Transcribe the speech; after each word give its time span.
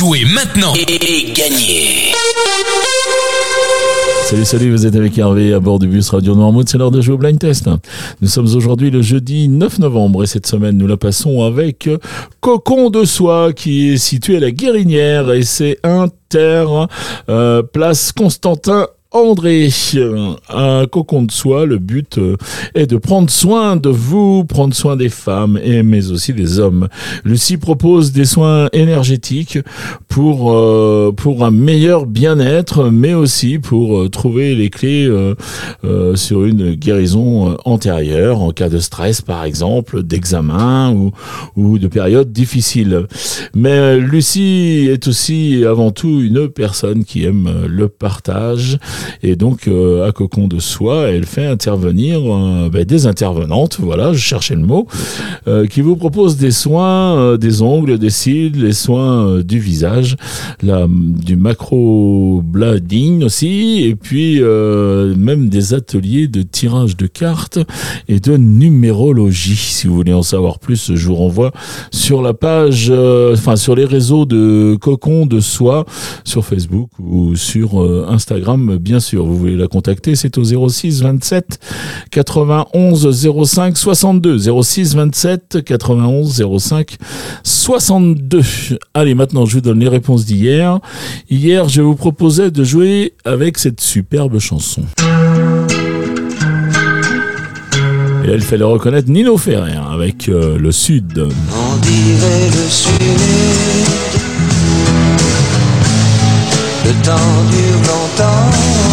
Jouez 0.00 0.24
maintenant 0.24 0.72
et, 0.76 1.30
gagnez 1.34 2.14
Salut, 4.24 4.46
salut, 4.46 4.70
vous 4.70 4.86
êtes 4.86 4.96
avec 4.96 5.18
Hervé 5.18 5.52
à 5.52 5.60
bord 5.60 5.78
du 5.78 5.88
bus 5.88 6.08
Radio 6.08 6.34
Noirmouth, 6.34 6.70
c'est 6.70 6.78
l'heure 6.78 6.90
de 6.90 7.02
jouer 7.02 7.16
au 7.16 7.18
blind 7.18 7.38
test. 7.38 7.68
Nous 8.22 8.28
sommes 8.28 8.46
aujourd'hui 8.56 8.90
le 8.90 9.02
jeudi 9.02 9.50
9 9.50 9.78
novembre 9.80 10.22
et 10.22 10.26
cette 10.26 10.46
semaine 10.46 10.78
nous 10.78 10.86
la 10.86 10.96
passons 10.96 11.42
avec 11.42 11.90
Cocon 12.40 12.88
de 12.88 13.04
Soie 13.04 13.52
qui 13.52 13.90
est 13.90 13.96
situé 13.98 14.38
à 14.38 14.40
la 14.40 14.52
Guérinière 14.52 15.30
et 15.32 15.42
c'est 15.42 15.78
Inter, 15.82 16.64
euh, 17.28 17.62
place 17.62 18.12
Constantin 18.12 18.86
André, 19.12 19.68
un 20.48 20.86
cocon 20.86 21.24
de 21.24 21.32
soie, 21.32 21.66
le 21.66 21.78
but 21.78 22.18
euh, 22.18 22.36
est 22.76 22.86
de 22.86 22.96
prendre 22.96 23.28
soin 23.28 23.74
de 23.74 23.88
vous, 23.88 24.44
prendre 24.44 24.72
soin 24.72 24.94
des 24.94 25.08
femmes, 25.08 25.58
et, 25.64 25.82
mais 25.82 26.12
aussi 26.12 26.32
des 26.32 26.60
hommes. 26.60 26.86
Lucie 27.24 27.56
propose 27.56 28.12
des 28.12 28.24
soins 28.24 28.68
énergétiques 28.72 29.58
pour, 30.06 30.52
euh, 30.52 31.10
pour 31.10 31.44
un 31.44 31.50
meilleur 31.50 32.06
bien-être, 32.06 32.88
mais 32.90 33.12
aussi 33.12 33.58
pour 33.58 33.98
euh, 33.98 34.08
trouver 34.08 34.54
les 34.54 34.70
clés 34.70 35.10
sur 36.14 36.44
une 36.44 36.74
guérison 36.74 37.56
antérieure, 37.64 38.40
en 38.40 38.52
cas 38.52 38.68
de 38.68 38.78
stress 38.78 39.22
par 39.22 39.42
exemple, 39.42 40.04
d'examen 40.04 40.92
ou, 40.92 41.10
ou 41.56 41.78
de 41.78 41.88
période 41.88 42.30
difficile. 42.30 43.06
Mais 43.56 43.98
Lucie 43.98 44.88
est 44.88 45.08
aussi 45.08 45.64
avant 45.66 45.90
tout 45.90 46.20
une 46.20 46.48
personne 46.48 47.04
qui 47.04 47.24
aime 47.24 47.66
le 47.66 47.88
partage 47.88 48.78
et 49.22 49.36
donc, 49.36 49.68
euh, 49.68 50.08
à 50.08 50.12
Cocon 50.12 50.48
de 50.48 50.58
Soie, 50.58 51.08
elle 51.08 51.26
fait 51.26 51.46
intervenir 51.46 52.20
euh, 52.24 52.68
ben, 52.70 52.84
des 52.84 53.06
intervenantes, 53.06 53.78
voilà, 53.80 54.12
je 54.12 54.18
cherchais 54.18 54.54
le 54.54 54.62
mot, 54.62 54.86
euh, 55.46 55.66
qui 55.66 55.80
vous 55.80 55.96
proposent 55.96 56.36
des 56.36 56.50
soins 56.50 57.36
des 57.36 57.62
ongles, 57.62 57.98
des 57.98 58.10
cils, 58.10 58.52
les 58.60 58.72
soins 58.72 59.40
du 59.42 59.58
visage, 59.58 60.16
du 60.62 61.36
macro-blading 61.36 63.24
aussi, 63.24 63.82
et 63.84 63.94
puis 63.94 64.40
même 64.40 65.48
des 65.48 65.74
ateliers 65.74 66.28
de 66.28 66.42
tirage 66.42 66.96
de 66.96 67.06
cartes 67.06 67.58
et 68.08 68.20
de 68.20 68.36
numérologie. 68.36 69.56
Si 69.56 69.86
vous 69.86 69.94
voulez 69.94 70.12
en 70.12 70.22
savoir 70.22 70.58
plus, 70.58 70.94
je 70.94 71.06
vous 71.06 71.16
renvoie 71.16 71.52
sur 71.90 72.22
la 72.22 72.34
page, 72.34 72.90
enfin 73.32 73.56
sur 73.56 73.74
les 73.74 73.84
réseaux 73.84 74.24
de 74.24 74.76
Cocon 74.80 75.26
de 75.26 75.40
Soie, 75.40 75.84
sur 76.24 76.44
Facebook 76.44 76.90
ou 76.98 77.36
sur 77.36 77.80
Instagram, 78.08 78.78
sûr. 78.98 79.24
Vous 79.24 79.36
voulez 79.36 79.56
la 79.56 79.68
contacter, 79.68 80.16
c'est 80.16 80.36
au 80.38 80.68
06 80.68 81.02
27 81.02 81.60
91 82.10 83.44
05 83.46 83.76
62. 83.76 84.62
06 84.62 84.96
27 84.96 85.58
91 85.64 86.42
05 86.58 86.96
62. 87.44 88.42
Allez, 88.94 89.14
maintenant, 89.14 89.46
je 89.46 89.54
vous 89.54 89.60
donne 89.60 89.78
les 89.78 89.88
réponses 89.88 90.24
d'hier. 90.24 90.80
Hier, 91.30 91.68
je 91.68 91.82
vous 91.82 91.94
proposais 91.94 92.50
de 92.50 92.64
jouer 92.64 93.14
avec 93.24 93.58
cette 93.58 93.80
superbe 93.80 94.38
chanson. 94.38 94.82
Et 98.24 98.26
là, 98.26 98.34
il 98.34 98.42
fallait 98.42 98.64
reconnaître 98.64 99.08
Nino 99.08 99.36
Ferrer 99.36 99.78
avec 99.90 100.28
euh, 100.28 100.58
le 100.58 100.72
Sud. 100.72 101.18
On 101.18 101.76
dirait 101.76 102.50
le 102.50 102.68
Sud. 102.68 104.19
Le 106.84 106.92
temps 107.02 107.44
dure 107.50 107.80
longtemps. 107.88 108.90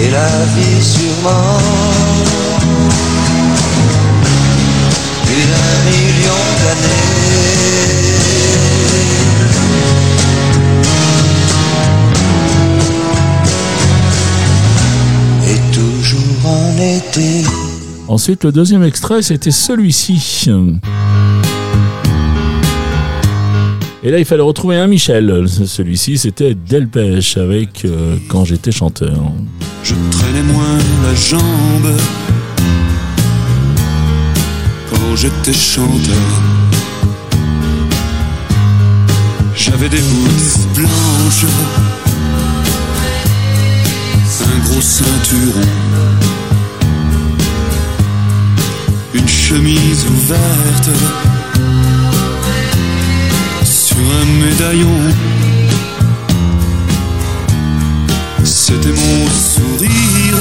et 0.00 0.10
la 0.10 0.28
vie 0.56 0.82
sûrement 0.82 1.58
plus 5.24 5.44
d'un 5.52 5.76
million 5.90 6.42
d'années. 6.62 7.14
Et 15.50 15.60
toujours 15.72 16.46
en 16.46 16.76
été. 16.78 17.44
Ensuite, 18.08 18.44
le 18.44 18.52
deuxième 18.52 18.82
extrait, 18.82 19.22
c'était 19.22 19.50
celui-ci. 19.50 20.48
Et 24.06 24.10
là, 24.10 24.18
il 24.18 24.26
fallait 24.26 24.42
retrouver 24.42 24.76
un 24.76 24.86
Michel. 24.86 25.46
Celui-ci, 25.48 26.18
c'était 26.18 26.54
Delpech 26.54 27.38
avec 27.38 27.86
euh, 27.86 28.16
Quand 28.28 28.44
j'étais 28.44 28.70
chanteur. 28.70 29.32
Je 29.82 29.94
traînais 30.10 30.42
moins 30.42 30.78
la 31.02 31.14
jambe 31.14 31.90
quand 34.90 35.16
j'étais 35.16 35.54
chanteur. 35.54 36.14
J'avais 39.56 39.88
des 39.88 40.00
boules 40.00 40.74
blanches, 40.74 41.46
un 44.42 44.68
gros 44.68 44.82
ceinturon, 44.82 45.60
une 49.14 49.28
chemise 49.28 50.04
ouverte 50.06 50.90
un 53.98 54.44
médaillon. 54.44 54.88
C'était 58.42 58.88
mon 58.88 59.26
sourire, 59.28 60.38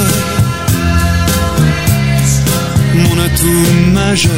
mon 2.95 3.19
atout 3.23 3.93
majeur. 3.93 4.31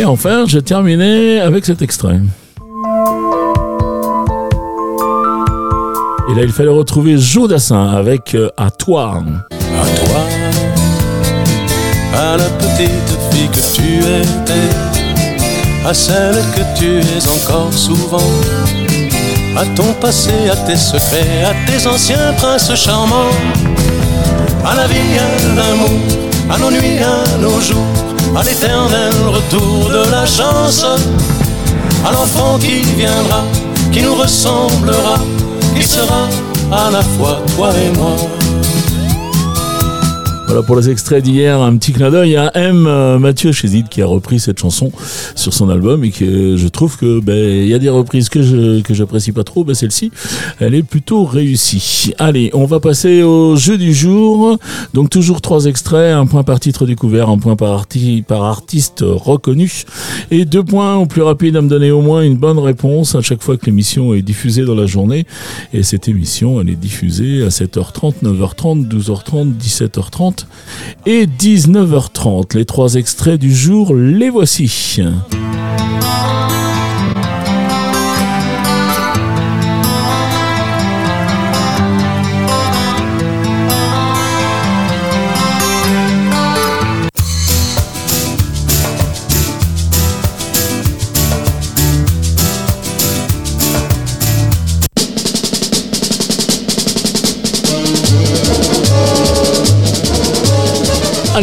Et 0.00 0.04
enfin, 0.04 0.44
je 0.46 0.58
terminais 0.58 1.40
avec 1.40 1.64
cet 1.64 1.82
extrait. 1.82 2.20
Et 6.30 6.34
là, 6.34 6.42
il 6.42 6.52
fallait 6.52 6.70
retrouver 6.70 7.16
Joe 7.18 7.48
Dassin 7.48 7.90
avec 7.90 8.34
euh, 8.34 8.48
À 8.56 8.70
toi. 8.70 9.22
À 9.52 9.86
toi, 10.06 10.20
à 12.14 12.36
la 12.36 12.48
petite 12.50 12.90
fille 13.30 13.48
que 13.48 13.76
tu 13.76 13.98
étais 13.98 15.03
à 15.84 15.92
celle 15.92 16.36
que 16.54 16.78
tu 16.78 16.98
es 16.98 17.28
encore 17.28 17.72
souvent, 17.72 18.30
à 19.56 19.64
ton 19.76 19.92
passé, 20.00 20.32
à 20.50 20.56
tes 20.56 20.76
secrets, 20.76 21.44
à 21.44 21.54
tes 21.66 21.86
anciens 21.86 22.32
princes 22.38 22.74
charmants, 22.74 23.36
à 24.64 24.74
la 24.74 24.86
vie, 24.86 25.18
à 25.18 25.54
l'amour, 25.54 26.00
à 26.50 26.58
nos 26.58 26.70
nuits, 26.70 27.00
à 27.00 27.38
nos 27.38 27.60
jours, 27.60 27.84
à 28.34 28.42
l'éternel 28.42 29.12
retour 29.26 29.90
de 29.90 30.10
la 30.10 30.24
chance, 30.24 30.84
à 32.06 32.12
l'enfant 32.12 32.58
qui 32.58 32.80
viendra, 32.96 33.44
qui 33.92 34.02
nous 34.02 34.14
ressemblera, 34.14 35.18
qui 35.76 35.82
sera 35.82 36.28
à 36.72 36.90
la 36.90 37.02
fois 37.02 37.42
toi 37.56 37.70
et 37.76 37.96
moi. 37.96 38.16
Voilà 40.54 40.68
pour 40.68 40.76
les 40.76 40.88
extraits 40.88 41.24
d'hier, 41.24 41.60
un 41.60 41.76
petit 41.78 41.90
clin 41.90 42.12
d'œil 42.12 42.36
à 42.36 42.56
M. 42.56 42.86
Euh, 42.86 43.18
Mathieu 43.18 43.50
Chézid 43.50 43.88
qui 43.88 44.02
a 44.02 44.06
repris 44.06 44.38
cette 44.38 44.60
chanson 44.60 44.92
sur 45.34 45.52
son 45.52 45.68
album 45.68 46.04
et 46.04 46.12
que 46.12 46.56
je 46.56 46.68
trouve 46.68 46.96
que 46.96 47.18
ben 47.18 47.34
il 47.34 47.66
y 47.66 47.74
a 47.74 47.80
des 47.80 47.88
reprises 47.88 48.28
que 48.28 48.40
je 48.40 48.80
que 48.82 48.94
j'apprécie 48.94 49.32
pas 49.32 49.42
trop, 49.42 49.64
ben 49.64 49.74
celle-ci 49.74 50.12
elle 50.60 50.76
est 50.76 50.84
plutôt 50.84 51.24
réussie. 51.24 52.12
Allez, 52.20 52.50
on 52.52 52.66
va 52.66 52.78
passer 52.78 53.24
au 53.24 53.56
jeu 53.56 53.76
du 53.76 53.92
jour. 53.92 54.56
Donc 54.92 55.10
toujours 55.10 55.40
trois 55.40 55.64
extraits, 55.64 56.14
un 56.14 56.26
point 56.26 56.44
par 56.44 56.60
titre 56.60 56.86
découvert, 56.86 57.30
un 57.30 57.38
point 57.38 57.56
par, 57.56 57.86
par 58.28 58.44
artiste 58.44 59.02
reconnu 59.04 59.82
et 60.30 60.44
deux 60.44 60.62
points 60.62 60.94
au 60.94 61.06
plus 61.06 61.22
rapide 61.22 61.56
à 61.56 61.62
me 61.62 61.68
donner 61.68 61.90
au 61.90 62.00
moins 62.00 62.22
une 62.22 62.36
bonne 62.36 62.60
réponse 62.60 63.16
à 63.16 63.22
chaque 63.22 63.42
fois 63.42 63.56
que 63.56 63.66
l'émission 63.66 64.14
est 64.14 64.22
diffusée 64.22 64.64
dans 64.64 64.76
la 64.76 64.86
journée. 64.86 65.26
Et 65.72 65.82
cette 65.82 66.06
émission, 66.06 66.60
elle 66.60 66.70
est 66.70 66.76
diffusée 66.76 67.42
à 67.42 67.48
7h30, 67.48 68.22
9h30, 68.22 68.86
12h30, 68.86 69.54
17h30 69.58 70.43
et 71.06 71.26
19h30. 71.26 72.56
Les 72.56 72.64
trois 72.64 72.94
extraits 72.94 73.38
du 73.38 73.54
jour, 73.54 73.94
les 73.94 74.30
voici. 74.30 75.00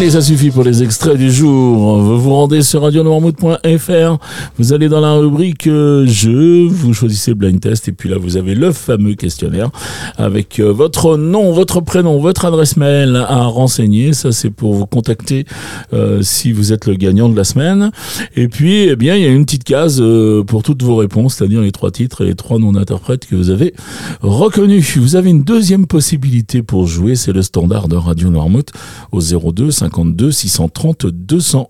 Allez, 0.02 0.10
ça 0.10 0.22
suffit 0.22 0.50
pour 0.50 0.64
les 0.64 0.82
extraits 0.82 1.16
du 1.16 1.32
jour. 1.32 2.00
Vous 2.00 2.20
vous 2.20 2.34
rendez 2.34 2.64
sur 2.64 2.82
radionoirmouth.fr. 2.82 4.18
Vous 4.58 4.74
allez 4.74 4.90
dans 4.90 5.00
la 5.00 5.14
rubrique 5.14 5.68
euh, 5.68 6.08
jeu. 6.08 6.66
Vous 6.66 6.96
choisissez 6.96 7.36
blind 7.36 7.60
test 7.60 7.88
et 7.88 7.92
puis 7.92 8.10
là, 8.10 8.18
vous 8.18 8.36
avez 8.36 8.56
le 8.56 8.72
fameux 8.72 9.14
questionnaire 9.14 9.70
avec 10.18 10.60
euh, 10.60 10.72
votre 10.72 11.18
nom, 11.18 11.52
votre 11.52 11.82
prénom, 11.82 12.20
votre 12.20 12.46
adresse 12.46 12.78
mail 12.78 13.16
à 13.16 13.44
renseigner. 13.44 14.14
Ça, 14.14 14.32
c'est 14.32 14.50
pour 14.50 14.74
vous 14.74 14.88
contacter 14.88 15.46
euh, 15.94 16.24
si 16.24 16.52
vous 16.52 16.74
êtes 16.74 16.88
le 16.88 16.96
gagnant 16.96 17.30
de 17.30 17.36
la 17.36 17.44
semaine. 17.44 17.92
Et 18.36 18.48
puis, 18.48 18.88
eh 18.90 18.96
bien, 18.96 19.16
il 19.16 19.22
y 19.22 19.28
a 19.28 19.30
une 19.30 19.46
petite 19.46 19.66
case 19.66 20.00
euh, 20.02 20.44
pour 20.44 20.64
toutes 20.64 20.82
vos 20.82 20.96
réponses, 20.96 21.36
c'est-à-dire 21.36 21.62
les 21.62 21.72
trois 21.72 21.92
titres 21.92 22.22
et 22.22 22.26
les 22.26 22.36
trois 22.36 22.58
noms 22.58 22.72
d'interprètes 22.72 23.28
que 23.28 23.36
vous 23.36 23.52
avez 23.52 23.76
reconnus. 24.22 24.98
Vous 24.98 25.16
avez 25.16 25.30
une 25.30 25.44
deuxième 25.44 25.86
possibilité 25.86 26.64
pour 26.64 26.88
jouer, 26.88 27.16
c'est 27.16 27.34
le 27.34 27.44
standard 27.44 27.88
de 27.88 27.98
Radio 27.98 28.32
Noirmouth 28.32 28.72
au 29.12 29.22
02 29.22 29.70
52 29.92 30.32
630 30.32 31.12
201. 31.12 31.68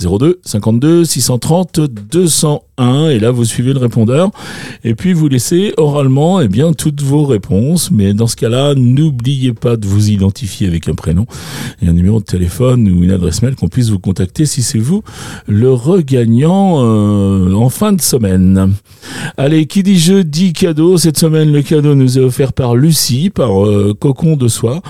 02 0.00 0.38
52 0.44 1.04
630 1.04 1.88
201 1.88 2.67
et 2.78 3.18
là 3.18 3.30
vous 3.30 3.44
suivez 3.44 3.72
le 3.72 3.78
répondeur 3.78 4.30
et 4.84 4.94
puis 4.94 5.12
vous 5.12 5.28
laissez 5.28 5.72
oralement 5.76 6.40
eh 6.40 6.48
bien 6.48 6.72
toutes 6.72 7.02
vos 7.02 7.24
réponses 7.24 7.90
mais 7.90 8.14
dans 8.14 8.26
ce 8.26 8.36
cas-là 8.36 8.74
n'oubliez 8.74 9.52
pas 9.52 9.76
de 9.76 9.86
vous 9.86 10.10
identifier 10.10 10.66
avec 10.66 10.88
un 10.88 10.94
prénom 10.94 11.26
et 11.82 11.88
un 11.88 11.92
numéro 11.92 12.20
de 12.20 12.24
téléphone 12.24 12.88
ou 12.88 13.04
une 13.04 13.10
adresse 13.10 13.42
mail 13.42 13.56
qu'on 13.56 13.68
puisse 13.68 13.90
vous 13.90 13.98
contacter 13.98 14.46
si 14.46 14.62
c'est 14.62 14.78
vous 14.78 15.02
le 15.46 15.72
regagnant 15.72 16.84
euh, 16.84 17.52
en 17.54 17.68
fin 17.68 17.92
de 17.92 18.00
semaine. 18.00 18.74
Allez, 19.36 19.66
qui 19.66 19.82
dit 19.82 19.98
jeu 19.98 20.24
dit 20.24 20.52
cadeau? 20.52 20.98
Cette 20.98 21.18
semaine, 21.18 21.52
le 21.52 21.62
cadeau 21.62 21.94
nous 21.94 22.18
est 22.18 22.22
offert 22.22 22.52
par 22.52 22.74
Lucie, 22.74 23.30
par 23.30 23.64
euh, 23.64 23.94
Cocon 23.98 24.36
de 24.36 24.48
Soie, 24.48 24.82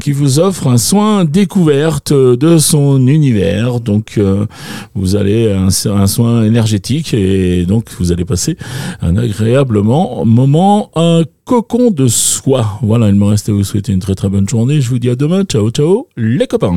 qui 0.00 0.12
vous 0.12 0.38
offre 0.38 0.68
un 0.68 0.78
soin 0.78 1.24
découverte 1.24 2.12
de 2.12 2.58
son 2.58 3.06
univers. 3.06 3.80
Donc, 3.80 4.14
euh, 4.18 4.46
vous 4.94 5.16
allez 5.16 5.52
un, 5.52 5.68
un 5.90 6.06
soin 6.06 6.44
énergétique 6.44 7.14
et 7.34 7.66
donc 7.66 7.90
vous 7.98 8.12
allez 8.12 8.24
passer 8.24 8.56
un 9.00 9.16
agréablement 9.16 10.24
moment. 10.24 10.90
Un 10.94 11.24
cocon 11.44 11.90
de 11.90 12.08
soie. 12.08 12.78
Voilà, 12.82 13.08
il 13.08 13.14
me 13.14 13.24
reste 13.24 13.48
à 13.48 13.52
vous 13.52 13.64
souhaiter 13.64 13.92
une 13.92 14.00
très 14.00 14.14
très 14.14 14.28
bonne 14.28 14.48
journée. 14.48 14.80
Je 14.80 14.88
vous 14.88 14.98
dis 14.98 15.10
à 15.10 15.16
demain. 15.16 15.44
Ciao, 15.44 15.70
ciao, 15.70 16.08
les 16.16 16.46
copains. 16.46 16.72